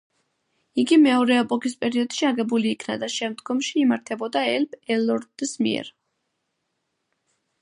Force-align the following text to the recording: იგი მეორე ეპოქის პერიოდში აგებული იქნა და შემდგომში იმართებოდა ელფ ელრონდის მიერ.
იგი 0.83 0.97
მეორე 1.01 1.35
ეპოქის 1.41 1.75
პერიოდში 1.83 2.25
აგებული 2.31 2.73
იქნა 2.77 2.97
და 3.03 3.11
შემდგომში 3.17 3.77
იმართებოდა 3.85 4.45
ელფ 4.57 4.75
ელრონდის 4.97 5.57
მიერ. 5.69 5.97